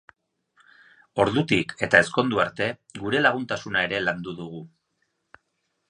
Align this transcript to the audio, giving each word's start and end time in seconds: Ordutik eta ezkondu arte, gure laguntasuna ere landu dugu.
Ordutik 1.25 1.75
eta 1.89 2.01
ezkondu 2.05 2.41
arte, 2.47 2.71
gure 3.05 3.23
laguntasuna 3.27 3.85
ere 3.91 4.01
landu 4.09 4.35
dugu. 4.43 4.65